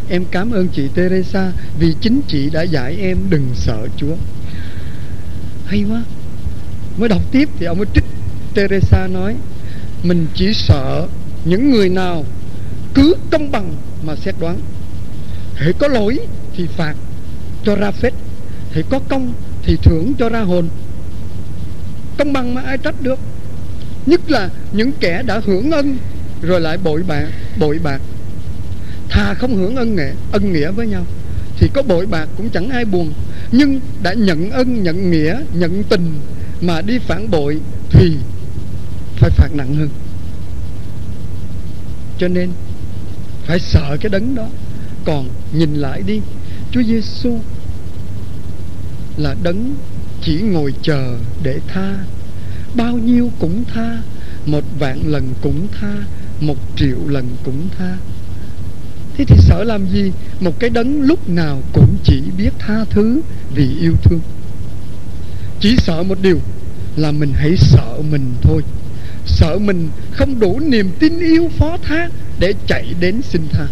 Em 0.09 0.25
cảm 0.31 0.51
ơn 0.51 0.67
chị 0.67 0.87
Teresa 0.95 1.51
Vì 1.79 1.95
chính 2.01 2.21
chị 2.27 2.49
đã 2.49 2.61
dạy 2.61 2.97
em 3.01 3.17
đừng 3.29 3.47
sợ 3.55 3.87
Chúa. 3.97 4.15
Hay 5.65 5.83
quá. 5.89 6.03
Mới 6.97 7.09
đọc 7.09 7.21
tiếp 7.31 7.49
thì 7.59 7.65
ông 7.65 7.77
mới 7.77 7.87
trích 7.93 8.03
Teresa 8.55 9.07
nói, 9.07 9.35
Mình 10.03 10.27
chỉ 10.35 10.53
sợ 10.53 11.07
những 11.45 11.71
người 11.71 11.89
nào 11.89 12.25
cứ 12.93 13.15
công 13.31 13.51
bằng 13.51 13.75
mà 14.03 14.15
xét 14.15 14.35
đoán. 14.39 14.59
Hễ 15.55 15.71
có 15.71 15.87
lỗi 15.87 16.19
thì 16.55 16.67
phạt 16.77 16.95
cho 17.65 17.75
ra 17.75 17.91
phết 17.91 18.13
hễ 18.73 18.81
có 18.89 18.99
công 19.09 19.33
thì 19.63 19.77
thưởng 19.83 20.13
cho 20.19 20.29
ra 20.29 20.41
hồn. 20.41 20.69
Công 22.17 22.33
bằng 22.33 22.55
mà 22.55 22.61
ai 22.61 22.77
trách 22.77 22.95
được? 23.01 23.19
Nhất 24.05 24.31
là 24.31 24.49
những 24.71 24.91
kẻ 24.99 25.23
đã 25.25 25.41
hưởng 25.45 25.71
ân 25.71 25.97
Rồi 26.41 26.61
lại 26.61 26.77
bội 26.77 27.03
bạc 27.07 27.25
Bội 27.59 27.79
bạc. 27.83 28.01
Thà 29.09 29.33
không 29.33 29.55
hưởng 29.55 29.75
ân 29.75 29.95
nghệ 29.95 30.13
Ân 30.31 30.53
nghĩa 30.53 30.71
với 30.71 30.87
nhau 30.87 31.05
Thì 31.57 31.69
có 31.73 31.81
bội 31.81 32.05
bạc 32.05 32.29
cũng 32.37 32.49
chẳng 32.49 32.69
ai 32.69 32.85
buồn. 32.85 33.13
Nhưng 33.51 33.79
đã 34.03 34.13
nhận 34.13 34.51
ân, 34.51 34.83
nhận 34.83 35.11
nghĩa, 35.11 35.39
nhận 35.53 35.83
tình 35.83 36.13
Mà 36.61 36.81
đi 36.81 36.99
phản 36.99 37.31
bội 37.31 37.59
Thì 37.89 38.17
phải 39.15 39.29
phạt 39.29 39.49
nặng 39.55 39.75
hơn. 39.75 39.89
Cho 42.17 42.27
nên 42.27 42.49
phải 43.51 43.59
sợ 43.59 43.97
cái 44.01 44.09
đấng 44.09 44.35
đó. 44.35 44.47
Còn 45.05 45.29
nhìn 45.53 45.75
lại 45.75 46.01
đi, 46.01 46.19
Chúa 46.71 46.83
Giêsu 46.83 47.39
là 49.17 49.35
đấng 49.43 49.75
chỉ 50.21 50.41
ngồi 50.41 50.73
chờ 50.81 51.17
để 51.43 51.59
tha. 51.67 51.97
Bao 52.75 52.97
nhiêu 52.97 53.31
cũng 53.39 53.63
tha, 53.73 54.01
một 54.45 54.63
vạn 54.79 55.07
lần 55.07 55.33
cũng 55.41 55.67
tha, 55.79 55.93
một 56.39 56.55
triệu 56.75 56.97
lần 57.07 57.25
cũng 57.43 57.67
tha. 57.77 57.97
Thế 59.17 59.25
thì 59.25 59.35
sợ 59.39 59.63
làm 59.63 59.87
gì? 59.87 60.11
Một 60.39 60.59
cái 60.59 60.69
đấng 60.69 61.01
lúc 61.01 61.29
nào 61.29 61.61
cũng 61.73 61.95
chỉ 62.03 62.21
biết 62.37 62.51
tha 62.59 62.85
thứ 62.89 63.21
vì 63.55 63.69
yêu 63.79 63.93
thương. 64.03 64.21
Chỉ 65.59 65.75
sợ 65.77 66.03
một 66.03 66.17
điều 66.21 66.39
là 66.95 67.11
mình 67.11 67.33
hãy 67.33 67.57
sợ 67.57 68.01
mình 68.11 68.33
thôi. 68.41 68.61
Sợ 69.25 69.59
mình 69.59 69.89
không 70.11 70.39
đủ 70.39 70.59
niềm 70.59 70.91
tin 70.99 71.19
yêu 71.19 71.49
phó 71.57 71.77
thác 71.77 72.09
để 72.39 72.53
chạy 72.67 72.93
đến 72.99 73.21
xin 73.21 73.41
tha. 73.51 73.67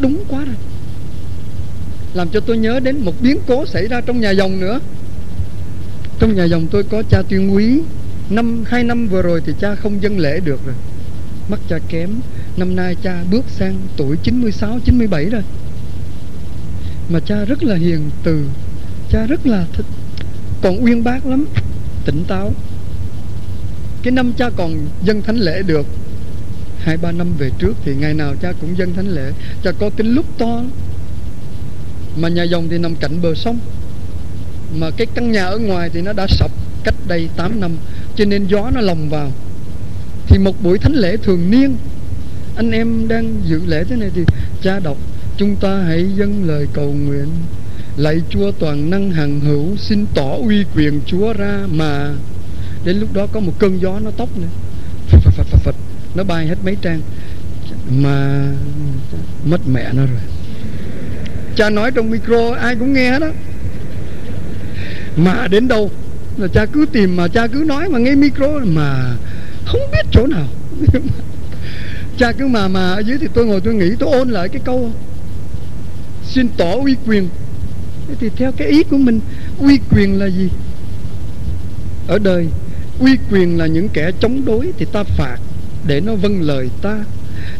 Đúng 0.00 0.24
quá 0.28 0.44
rồi. 0.44 0.56
Làm 2.14 2.28
cho 2.28 2.40
tôi 2.40 2.58
nhớ 2.58 2.80
đến 2.80 2.98
một 3.04 3.14
biến 3.20 3.38
cố 3.46 3.66
xảy 3.66 3.88
ra 3.88 4.00
trong 4.00 4.20
nhà 4.20 4.30
dòng 4.30 4.60
nữa. 4.60 4.80
Trong 6.18 6.36
nhà 6.36 6.44
dòng 6.44 6.66
tôi 6.66 6.82
có 6.82 7.02
cha 7.10 7.22
tuyên 7.28 7.54
quý. 7.54 7.80
Năm, 8.30 8.64
hai 8.66 8.84
năm 8.84 9.08
vừa 9.08 9.22
rồi 9.22 9.42
thì 9.46 9.52
cha 9.60 9.74
không 9.74 10.02
dân 10.02 10.18
lễ 10.18 10.40
được 10.40 10.60
rồi. 10.66 10.74
Mắt 11.48 11.60
cha 11.68 11.78
kém. 11.88 12.10
Năm 12.56 12.76
nay 12.76 12.96
cha 13.02 13.24
bước 13.30 13.44
sang 13.48 13.76
tuổi 13.96 14.16
96 14.22 14.78
97 14.84 15.24
rồi. 15.24 15.42
Mà 17.08 17.20
cha 17.20 17.44
rất 17.44 17.62
là 17.62 17.76
hiền 17.76 18.10
từ. 18.24 18.44
Cha 19.10 19.26
rất 19.26 19.46
là 19.46 19.66
thích. 19.72 19.86
Còn 20.62 20.84
uyên 20.84 21.04
bác 21.04 21.26
lắm. 21.26 21.46
Tỉnh 22.04 22.24
táo. 22.28 22.52
Cái 24.02 24.12
năm 24.12 24.32
cha 24.32 24.50
còn 24.56 24.86
dân 25.02 25.22
thánh 25.22 25.36
lễ 25.36 25.62
được 25.62 25.86
hai 26.88 26.96
ba 26.96 27.12
năm 27.12 27.34
về 27.38 27.50
trước 27.58 27.76
thì 27.84 27.94
ngày 27.94 28.14
nào 28.14 28.34
cha 28.42 28.52
cũng 28.60 28.78
dân 28.78 28.94
thánh 28.94 29.08
lễ 29.08 29.32
cha 29.62 29.72
có 29.72 29.90
cái 29.96 30.06
lúc 30.06 30.26
to. 30.38 30.62
Mà 32.16 32.28
nhà 32.28 32.42
dòng 32.42 32.68
thì 32.68 32.78
nằm 32.78 32.96
cạnh 32.96 33.22
bờ 33.22 33.34
sông. 33.34 33.58
Mà 34.74 34.90
cái 34.90 35.06
căn 35.14 35.32
nhà 35.32 35.44
ở 35.44 35.58
ngoài 35.58 35.90
thì 35.92 36.02
nó 36.02 36.12
đã 36.12 36.26
sập 36.26 36.50
cách 36.84 36.94
đây 37.06 37.28
8 37.36 37.60
năm 37.60 37.76
cho 38.16 38.24
nên 38.24 38.46
gió 38.46 38.70
nó 38.74 38.80
lồng 38.80 39.08
vào. 39.08 39.32
Thì 40.26 40.38
một 40.38 40.62
buổi 40.62 40.78
thánh 40.78 40.92
lễ 40.92 41.16
thường 41.16 41.50
niên 41.50 41.76
anh 42.56 42.70
em 42.70 43.08
đang 43.08 43.40
dự 43.44 43.60
lễ 43.66 43.84
thế 43.84 43.96
này 43.96 44.10
thì 44.14 44.22
cha 44.62 44.78
đọc 44.78 44.96
chúng 45.36 45.56
ta 45.56 45.82
hãy 45.86 46.06
dâng 46.16 46.44
lời 46.44 46.66
cầu 46.72 46.92
nguyện. 46.92 47.28
Lạy 47.96 48.20
chúa 48.30 48.52
toàn 48.52 48.90
năng 48.90 49.10
hằng 49.10 49.40
hữu 49.40 49.76
xin 49.76 50.06
tỏ 50.14 50.36
uy 50.48 50.64
quyền 50.76 51.00
chúa 51.06 51.32
ra 51.32 51.66
mà. 51.72 52.14
Đến 52.84 53.00
lúc 53.00 53.12
đó 53.12 53.26
có 53.32 53.40
một 53.40 53.52
cơn 53.58 53.80
gió 53.80 54.00
nó 54.04 54.10
tóc 54.16 54.38
nữa 54.38 54.48
phật 55.08 55.20
phật 55.20 55.32
phật 55.36 55.46
phật, 55.50 55.58
phật 55.64 55.87
nó 56.14 56.24
bay 56.24 56.46
hết 56.46 56.56
mấy 56.64 56.76
trang 56.82 57.00
mà 57.90 58.46
mất 59.44 59.60
mẹ 59.68 59.90
nó 59.92 60.02
rồi. 60.06 60.20
Cha 61.56 61.70
nói 61.70 61.90
trong 61.90 62.10
micro, 62.10 62.54
ai 62.54 62.76
cũng 62.76 62.92
nghe 62.92 63.10
hết 63.10 63.22
á. 63.22 63.30
Mà 65.16 65.48
đến 65.50 65.68
đâu 65.68 65.90
là 66.36 66.48
cha 66.48 66.66
cứ 66.66 66.86
tìm 66.92 67.16
mà 67.16 67.28
cha 67.28 67.46
cứ 67.46 67.64
nói 67.66 67.88
mà 67.88 67.98
nghe 67.98 68.14
micro 68.14 68.60
mà 68.64 69.16
không 69.66 69.80
biết 69.92 70.06
chỗ 70.12 70.26
nào. 70.26 70.46
Cha 72.18 72.32
cứ 72.32 72.46
mà 72.46 72.68
mà 72.68 72.92
ở 72.92 72.98
dưới 72.98 73.18
thì 73.20 73.26
tôi 73.34 73.46
ngồi 73.46 73.60
tôi 73.60 73.74
nghĩ, 73.74 73.90
tôi 73.98 74.12
ôn 74.12 74.28
lại 74.28 74.48
cái 74.48 74.62
câu 74.64 74.92
xin 76.24 76.48
tỏ 76.56 76.72
uy 76.72 76.96
quyền. 77.06 77.28
Thì 78.20 78.30
theo 78.36 78.52
cái 78.52 78.68
ý 78.68 78.82
của 78.82 78.98
mình, 78.98 79.20
uy 79.58 79.78
quyền 79.90 80.18
là 80.18 80.26
gì? 80.26 80.50
Ở 82.08 82.18
đời, 82.18 82.46
uy 83.00 83.16
quyền 83.30 83.58
là 83.58 83.66
những 83.66 83.88
kẻ 83.88 84.10
chống 84.20 84.44
đối 84.44 84.72
thì 84.78 84.86
ta 84.92 85.02
phạt 85.02 85.38
để 85.88 86.00
nó 86.00 86.14
vâng 86.14 86.42
lời 86.42 86.68
ta. 86.82 87.04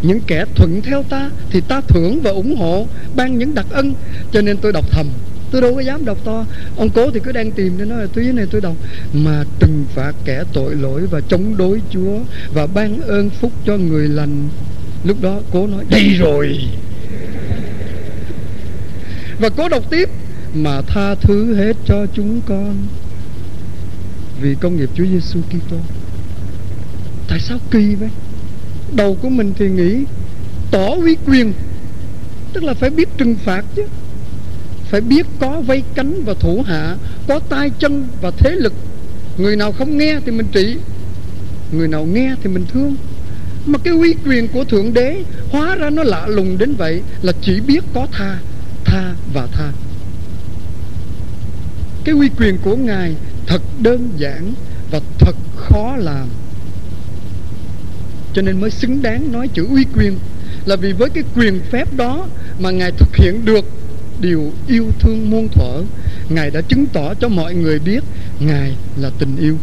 Những 0.03 0.21
kẻ 0.27 0.45
thuận 0.55 0.83
theo 0.83 1.03
ta 1.03 1.31
thì 1.51 1.61
ta 1.61 1.81
thưởng 1.81 2.21
và 2.23 2.31
ủng 2.31 2.57
hộ, 2.57 2.87
ban 3.17 3.39
những 3.39 3.55
đặc 3.55 3.67
ân. 3.71 3.95
Cho 4.33 4.41
nên 4.41 4.57
tôi 4.57 4.73
đọc 4.73 4.85
thầm. 4.91 5.07
Tôi 5.51 5.63
đâu 5.63 5.75
có 5.75 5.81
dám 5.81 6.05
đọc 6.05 6.19
to. 6.25 6.45
Ông 6.77 6.91
cố 6.91 7.11
thì 7.11 7.21
cứ 7.25 7.33
đang 7.33 7.51
tìm 7.51 7.79
nên 7.79 7.89
nói 7.89 8.01
là 8.01 8.07
túi 8.15 8.33
này 8.33 8.47
tôi 8.51 8.61
đọc. 8.61 8.77
Mà 9.13 9.45
trừng 9.59 9.85
phạt 9.95 10.13
kẻ 10.25 10.45
tội 10.53 10.75
lỗi 10.75 11.07
và 11.07 11.21
chống 11.21 11.57
đối 11.57 11.81
chúa 11.91 12.19
và 12.55 12.67
ban 12.67 13.01
ơn 13.01 13.31
phúc 13.31 13.53
cho 13.67 13.77
người 13.77 14.09
lành. 14.09 14.49
Lúc 15.05 15.17
đó 15.23 15.41
cố 15.53 15.67
nói 15.67 15.85
đây 15.91 16.09
rồi. 16.09 16.59
Và 19.41 19.49
cố 19.49 19.69
đọc 19.69 19.83
tiếp, 19.91 20.09
mà 20.55 20.83
tha 20.83 21.15
thứ 21.15 21.55
hết 21.55 21.77
cho 21.87 22.07
chúng 22.15 22.41
con 22.47 22.77
vì 24.41 24.55
công 24.61 24.77
nghiệp 24.77 24.91
Chúa 24.95 25.05
Giêsu 25.05 25.41
Kitô. 25.51 25.77
Tại 27.29 27.41
sao 27.41 27.59
kỳ 27.71 27.95
vậy? 27.95 28.09
Đầu 28.93 29.17
của 29.23 29.29
mình 29.29 29.53
thì 29.59 29.69
nghĩ 29.69 30.05
tỏ 30.71 30.89
uy 30.89 31.17
quyền, 31.27 31.53
tức 32.53 32.65
là 32.65 32.75
phải 32.75 32.91
biết 32.91 33.09
trừng 33.17 33.37
phạt 33.45 33.65
chứ. 33.77 33.83
Phải 34.85 35.01
biết 35.01 35.27
có 35.41 35.61
vây 35.61 35.83
cánh 35.95 36.23
và 36.25 36.35
thủ 36.35 36.63
hạ 36.67 36.97
có 37.29 37.39
tay 37.39 37.71
chân 37.79 38.07
và 38.23 38.31
thế 38.31 38.51
lực. 38.51 38.73
Người 39.39 39.57
nào 39.57 39.73
không 39.73 39.99
nghe 39.99 40.21
thì 40.25 40.33
mình 40.33 40.47
trị 40.53 40.77
người 41.73 41.89
nào 41.89 42.05
nghe 42.05 42.35
thì 42.43 42.51
mình 42.51 42.65
thương. 42.73 42.97
Mà 43.67 43.79
cái 43.79 43.95
uy 43.95 44.15
quyền 44.25 44.49
của 44.49 44.65
thượng 44.65 44.95
đế 44.95 45.23
hóa 45.51 45.75
ra 45.75 45.91
nó 45.91 46.03
lạ 46.03 46.27
lùng 46.27 46.59
đến 46.59 46.75
vậy 46.75 47.03
là 47.23 47.33
chỉ 47.43 47.61
biết 47.61 47.85
có 47.95 48.07
tha 48.13 48.39
tha 48.85 49.15
và 49.35 49.47
tha. 49.53 49.73
Cái 52.05 52.15
uy 52.15 52.29
quyền 52.39 52.59
của 52.59 52.77
ngài 52.77 53.15
thật 53.47 53.63
đơn 53.79 54.11
giản 54.17 54.53
và 54.91 55.01
thật 55.19 55.37
khó 55.57 55.97
làm 55.97 56.29
cho 58.38 58.42
nên 58.42 58.61
mới 58.61 58.71
xứng 58.71 59.02
đáng 59.02 59.33
nói 59.33 59.49
chữ 59.49 59.66
uy 59.66 59.85
quyền. 59.97 60.18
Là 60.66 60.76
vì 60.76 60.92
với 60.92 61.11
cái 61.11 61.25
quyền 61.37 61.61
phép 61.71 61.88
đó 61.97 62.26
mà 62.59 62.71
ngài 62.71 62.92
thực 62.92 63.16
hiện 63.16 63.45
được 63.45 63.64
điều 64.21 64.52
yêu 64.68 64.87
thương 65.00 65.30
muôn 65.30 65.49
thuở, 65.49 65.83
Ngài 66.28 66.50
đã 66.50 66.61
chứng 66.61 66.87
tỏ 66.87 67.14
cho 67.14 67.28
mọi 67.28 67.54
người 67.54 67.78
biết 67.78 68.04
Ngài 68.40 68.76
là 68.97 69.11
tình 69.18 69.37
yêu. 69.40 69.57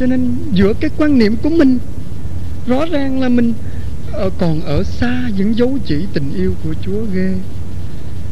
Cho 0.00 0.06
nên 0.06 0.34
giữa 0.52 0.72
cái 0.80 0.90
quan 0.96 1.18
niệm 1.18 1.36
của 1.42 1.50
mình, 1.50 1.78
Rõ 2.66 2.86
ràng 2.86 3.20
là 3.20 3.28
mình 3.28 3.52
ờ, 4.12 4.30
còn 4.38 4.60
ở 4.60 4.82
xa 4.82 5.30
những 5.36 5.58
dấu 5.58 5.78
chỉ 5.86 6.06
tình 6.12 6.34
yêu 6.36 6.54
của 6.64 6.74
Chúa 6.82 7.04
ghê. 7.14 7.34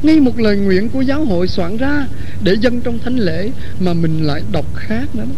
Ngay 0.02 0.20
một 0.20 0.38
lời 0.38 0.56
nguyện 0.56 0.88
của 0.88 1.00
giáo 1.00 1.24
hội 1.24 1.48
soạn 1.48 1.76
ra 1.76 2.06
Để 2.42 2.56
dân 2.60 2.80
trong 2.80 2.98
thánh 2.98 3.16
lễ 3.16 3.50
Mà 3.80 3.94
mình 3.94 4.22
lại 4.22 4.42
đọc 4.52 4.66
khác 4.74 5.14
nữa 5.14 5.24
đó. 5.24 5.36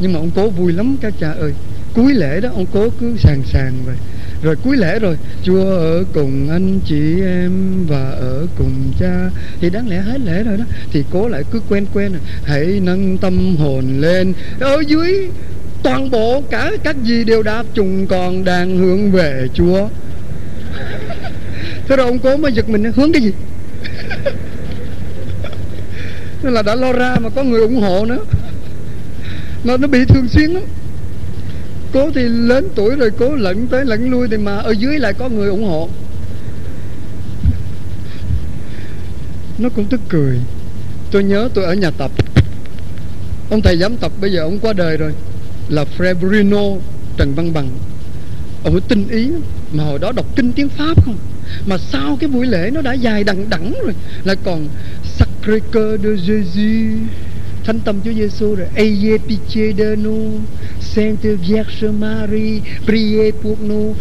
Nhưng 0.00 0.12
mà 0.12 0.18
ông 0.18 0.30
cố 0.34 0.50
vui 0.50 0.72
lắm, 0.72 0.96
các 1.00 1.14
cha 1.20 1.32
ơi. 1.32 1.52
Cuối 1.94 2.14
lễ 2.14 2.40
đó, 2.40 2.48
ông 2.54 2.66
cố 2.72 2.90
cứ 3.00 3.16
sàng 3.18 3.42
sàng 3.52 3.72
vậy. 3.84 3.96
Rồi 4.42 4.56
cuối 4.64 4.76
lễ 4.76 4.98
rồi, 4.98 5.16
Chúa 5.42 5.64
ở 5.64 6.04
cùng 6.14 6.48
anh 6.50 6.80
chị 6.80 7.20
em 7.20 7.86
Và 7.86 8.10
ở 8.10 8.46
cùng 8.58 8.92
cha. 9.00 9.30
Thì 9.60 9.70
đáng 9.70 9.88
lẽ 9.88 10.00
hết 10.00 10.20
lễ 10.20 10.42
rồi 10.42 10.56
đó. 10.56 10.64
Thì 10.92 11.04
cố 11.10 11.28
lại 11.28 11.42
cứ 11.50 11.60
quen 11.68 11.86
quen 11.94 12.12
à. 12.12 12.20
Hãy 12.44 12.80
nâng 12.82 13.18
tâm 13.18 13.56
hồn 13.56 14.00
lên. 14.00 14.32
Ở 14.60 14.82
dưới, 14.86 15.28
toàn 15.82 16.10
bộ 16.10 16.42
cả 16.50 16.70
các 16.84 16.96
gì 17.02 17.24
đều 17.24 17.42
đáp 17.42 17.66
chúng 17.74 18.06
còn 18.06 18.44
đang 18.44 18.78
hướng 18.78 19.10
về 19.10 19.48
chúa. 19.54 19.88
Thế 21.88 21.96
rồi 21.96 22.06
ông 22.06 22.18
cố 22.18 22.36
mới 22.36 22.52
giật 22.52 22.68
mình, 22.68 22.92
hướng 22.96 23.12
cái 23.12 23.22
gì? 23.22 23.32
Nên 26.42 26.52
là 26.52 26.62
đã 26.62 26.74
lo 26.74 26.92
ra 26.92 27.16
mà 27.20 27.30
có 27.30 27.42
người 27.42 27.60
ủng 27.60 27.80
hộ 27.80 28.06
nữa. 28.06 28.24
Nó 29.64 29.76
nó 29.76 29.88
bị 29.88 30.04
thường 30.04 30.28
xuyên 30.28 30.50
lắm 30.50 30.62
cố 31.92 32.10
thì 32.14 32.22
lớn 32.22 32.68
tuổi 32.74 32.96
rồi 32.96 33.10
cố 33.18 33.34
lẫn 33.34 33.66
tới 33.66 33.84
lẫn 33.84 34.10
lui 34.10 34.28
thì 34.28 34.36
mà 34.36 34.56
ở 34.56 34.70
dưới 34.70 34.98
lại 34.98 35.12
có 35.12 35.28
người 35.28 35.48
ủng 35.48 35.64
hộ. 35.64 35.88
Nó 39.58 39.68
cũng 39.68 39.84
tức 39.84 40.00
cười. 40.08 40.38
Tôi 41.10 41.24
nhớ 41.24 41.48
tôi 41.54 41.64
ở 41.64 41.74
nhà 41.74 41.90
tập. 41.90 42.10
Ông 43.50 43.62
thầy 43.62 43.76
giám 43.76 43.96
tập 43.96 44.12
bây 44.20 44.32
giờ 44.32 44.42
ông 44.42 44.58
qua 44.58 44.72
đời 44.72 44.96
rồi. 44.96 45.12
Là 45.68 45.84
Frebrino 45.98 46.78
Trần 47.16 47.34
Văn 47.34 47.52
Bằng. 47.52 47.68
Ông 48.64 48.74
ấy 48.74 48.80
tinh 48.88 49.08
ý 49.08 49.28
mà 49.72 49.84
hồi 49.84 49.98
đó 49.98 50.12
đọc 50.12 50.26
kinh 50.36 50.52
tiếng 50.52 50.68
Pháp 50.68 51.04
không? 51.04 51.16
Mà 51.66 51.78
sau 51.78 52.16
cái 52.20 52.28
buổi 52.28 52.46
lễ 52.46 52.70
nó 52.72 52.82
đã 52.82 52.92
dài 52.92 53.24
đằng 53.24 53.50
đẵng 53.50 53.72
rồi. 53.84 53.94
Là 54.24 54.34
còn 54.34 54.68
Sacré 55.04 55.58
Cœur 55.72 56.02
de 56.02 56.08
Jésus. 56.08 56.98
Thánh 57.64 57.80
tâm 57.80 57.96
Chúa 58.04 58.12
Giêsu 58.12 58.54
rồi. 58.54 58.66
Aye 58.76 59.18
pitié 59.18 59.72
de 59.78 59.96
nous 59.96 60.40
Sainte 60.80 61.28
Vierge 61.48 61.90
Marie, 62.00 62.60
priez 62.86 63.32
pour 63.42 63.56
nous. 63.60 63.96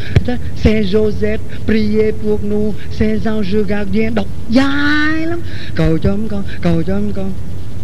Saint 0.64 0.86
Joseph, 0.86 1.40
priez 1.68 2.12
pour 2.24 2.40
nous. 2.44 2.74
Saint 2.92 3.26
Ange 3.26 3.64
Gardien, 3.68 4.16
đọc 4.16 4.28
dài 4.50 5.26
lắm. 5.28 5.42
Cầu 5.76 5.98
cho 5.98 6.10
ông 6.10 6.28
con, 6.28 6.44
cầu 6.62 6.84
cho 6.84 6.94
ông 6.94 7.14
con. 7.16 7.32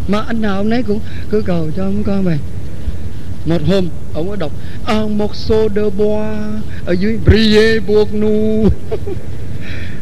Mà 0.08 0.20
anh 0.20 0.42
nào 0.42 0.56
ông 0.56 0.68
nấy 0.68 0.82
cũng 0.82 1.00
cứ 1.30 1.42
cầu 1.42 1.70
cho 1.76 1.84
ông 1.84 2.02
con 2.04 2.24
vậy 2.24 2.38
một 3.48 3.62
hôm, 3.66 3.88
ông 4.14 4.28
ấy 4.28 4.36
đọc 4.36 4.52
un 4.86 5.18
morceau 5.18 5.68
de 5.74 5.82
bois 5.82 6.62
ở 6.86 6.92
dưới 6.92 7.18
priez 7.26 7.80
pour 7.86 8.08
nous. 8.12 8.72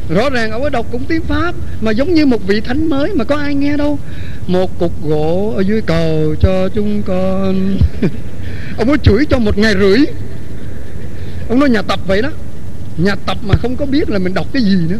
Rõ 0.08 0.30
ràng 0.30 0.50
ông 0.50 0.62
ấy 0.62 0.70
đọc 0.70 0.86
cũng 0.92 1.04
tiếng 1.08 1.22
pháp, 1.22 1.54
mà 1.80 1.90
giống 1.90 2.14
như 2.14 2.26
một 2.26 2.46
vị 2.46 2.60
thánh 2.60 2.88
mới 2.88 3.14
mà 3.14 3.24
có 3.24 3.36
ai 3.36 3.54
nghe 3.54 3.76
đâu 3.76 3.98
một 4.46 4.78
cục 4.78 5.02
gỗ 5.02 5.52
ở 5.56 5.60
dưới 5.60 5.82
cầu 5.82 6.34
cho 6.40 6.68
chúng 6.68 7.02
con. 7.02 7.76
Ông 8.78 8.88
ấy 8.88 8.98
chửi 9.02 9.24
cho 9.30 9.38
một 9.38 9.58
ngày 9.58 9.74
rưỡi. 9.80 9.98
Ông 11.48 11.60
nói 11.60 11.68
nhà 11.70 11.82
tập 11.82 12.00
vậy 12.06 12.22
đó. 12.22 12.30
Nhà 12.96 13.14
tập 13.14 13.38
mà 13.42 13.54
không 13.56 13.76
có 13.76 13.86
biết 13.86 14.10
là 14.10 14.18
mình 14.18 14.34
đọc 14.34 14.46
cái 14.52 14.62
gì 14.62 14.76
nữa. 14.88 14.98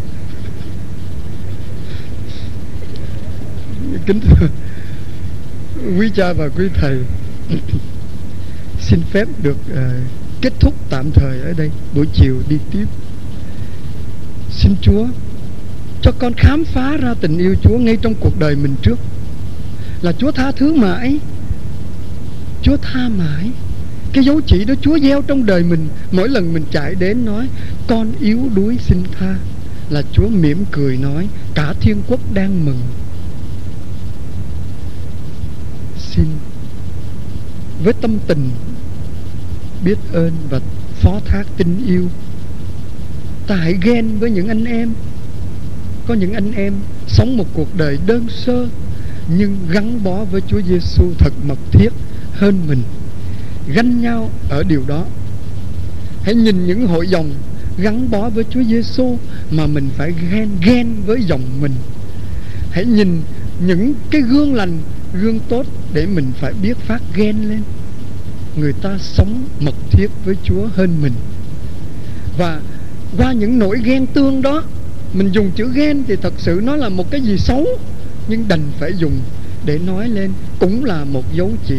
Kính 4.07 4.21
thưa 4.21 4.49
quý 5.99 6.11
cha 6.15 6.33
và 6.33 6.49
quý 6.49 6.65
thầy. 6.75 6.99
Xin 8.81 9.01
phép 9.13 9.29
được 9.43 9.57
uh, 9.73 9.79
kết 10.41 10.53
thúc 10.61 10.75
tạm 10.91 11.11
thời 11.11 11.41
ở 11.41 11.53
đây. 11.57 11.71
Buổi 11.95 12.07
chiều 12.15 12.43
đi 12.49 12.57
tiếp. 12.73 12.87
Xin 14.51 14.75
chúa 14.83 15.07
cho 16.03 16.13
con 16.19 16.33
khám 16.37 16.65
phá 16.65 16.97
ra 16.97 17.15
tình 17.21 17.39
yêu 17.39 17.55
chúa 17.63 17.79
ngay 17.79 17.97
trong 18.03 18.15
cuộc 18.15 18.39
đời 18.39 18.57
mình 18.57 18.75
trước 18.83 18.99
là 20.03 20.13
chúa 20.13 20.33
tha 20.33 20.53
thứ 20.53 20.75
mãi. 20.75 21.19
Chúa 22.63 22.77
tha 22.77 23.09
mãi. 23.09 23.51
Cái 24.13 24.25
dấu 24.25 24.41
chỉ 24.47 24.65
đó 24.65 24.75
chúa 24.81 24.99
gieo 24.99 25.23
trong 25.23 25.47
đời 25.47 25.63
mình, 25.63 25.89
mỗi 26.13 26.29
lần 26.29 26.53
mình 26.53 26.65
chạy 26.71 26.95
đến 26.95 27.25
nói, 27.25 27.49
con 27.87 28.13
yếu 28.21 28.41
đuối 28.55 28.79
xin 28.81 29.03
tha. 29.19 29.37
Là 29.91 30.03
chúa 30.13 30.29
mỉm 30.29 30.65
cười 30.71 30.97
nói, 30.97 31.29
cả 31.55 31.75
thiên 31.81 32.03
quốc 32.09 32.21
đang 32.35 32.65
mừng. 32.65 32.81
Xin 35.99 36.27
với 37.85 37.93
tâm 37.93 38.19
tình 38.27 38.51
biết 39.85 39.99
ơn 40.13 40.33
và 40.51 40.61
phó 41.01 41.21
thác 41.25 41.45
tình 41.57 41.87
yêu. 41.87 42.09
Ta 43.47 43.57
hãy 43.57 43.75
ghen 43.83 44.19
với 44.19 44.31
những 44.31 44.49
anh 44.49 44.65
em. 44.65 44.93
Có 46.07 46.15
những 46.15 46.33
anh 46.33 46.53
em 46.53 46.73
sống 47.07 47.37
một 47.37 47.47
cuộc 47.55 47.77
đời 47.77 47.99
đơn 48.07 48.27
sơ 48.29 48.69
nhưng 49.29 49.57
gắn 49.71 50.05
bó 50.05 50.25
với 50.25 50.41
Chúa 50.49 50.61
Giêsu 50.69 51.05
thật 51.19 51.33
mật 51.47 51.59
thiết 51.73 51.89
hơn 52.33 52.61
mình. 52.69 52.83
Ganh 53.75 54.01
nhau 54.01 54.31
ở 54.49 54.63
điều 54.63 54.83
đó. 54.87 55.05
Hãy 56.23 56.35
nhìn 56.35 56.67
những 56.67 56.87
hội 56.87 57.09
dòng 57.09 57.31
gắn 57.79 58.11
bó 58.11 58.29
với 58.29 58.45
Chúa 58.51 58.63
Giêsu 58.63 59.19
mà 59.51 59.67
mình 59.67 59.89
phải 59.97 60.15
ghen 60.31 60.49
ghen 60.63 60.87
với 61.07 61.23
dòng 61.23 61.43
mình. 61.61 61.73
Hãy 62.71 62.85
nhìn 62.85 63.23
những 63.67 63.95
cái 64.11 64.21
gương 64.21 64.55
lành, 64.55 64.79
gương 65.13 65.39
tốt 65.49 65.67
để 65.93 66.07
mình 66.07 66.33
phải 66.41 66.53
biết 66.63 66.77
phát 66.77 67.03
ghen 67.15 67.49
lên. 67.49 67.63
Người 68.57 68.73
ta 68.73 68.99
sống 68.99 69.45
mật 69.61 69.75
thiết 69.91 70.11
với 70.25 70.37
Chúa 70.45 70.69
hơn 70.75 70.97
mình. 71.03 71.13
Và 72.39 72.61
qua 73.19 73.33
những 73.33 73.59
nỗi 73.59 73.81
ghen 73.85 74.07
tương 74.07 74.43
đó, 74.43 74.63
mình 75.13 75.31
dùng 75.33 75.51
chữ 75.57 75.73
ghen 75.75 76.03
thì 76.09 76.17
thật 76.17 76.35
sự 76.39 76.61
nó 76.65 76.77
là 76.77 76.89
một 76.89 77.11
cái 77.11 77.21
gì 77.21 77.39
xấu 77.39 77.67
nhưng 78.29 78.49
đành 78.49 78.73
phải 78.79 78.93
dùng 78.97 79.21
để 79.65 79.79
nói 79.79 80.09
lên 80.09 80.33
cũng 80.59 80.85
là 80.85 81.05
một 81.05 81.25
dấu 81.33 81.51
chỉ 81.67 81.79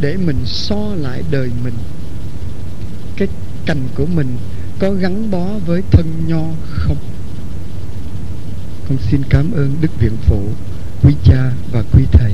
để 0.00 0.16
mình 0.16 0.36
so 0.44 0.94
lại 0.94 1.22
đời 1.30 1.50
mình. 1.64 1.74
Cái 3.16 3.28
cành 3.66 3.88
của 3.94 4.06
mình 4.06 4.36
có 4.78 4.90
gắn 4.90 5.30
bó 5.30 5.46
với 5.66 5.82
thân 5.90 6.06
nho 6.26 6.44
không? 6.70 6.96
Con 8.88 8.98
xin 9.10 9.22
cảm 9.28 9.52
ơn 9.52 9.76
đức 9.80 10.00
viện 10.00 10.16
phụ, 10.26 10.42
quý 11.02 11.14
cha 11.24 11.52
và 11.72 11.82
quý 11.92 12.02
thầy. 12.12 12.32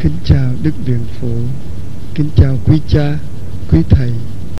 Kính 0.00 0.16
chào 0.24 0.50
đức 0.62 0.74
viện 0.84 1.04
phụ, 1.20 1.36
kính 2.14 2.30
chào 2.36 2.58
quý 2.64 2.80
cha, 2.88 3.18
quý 3.70 3.78
thầy. 3.90 4.12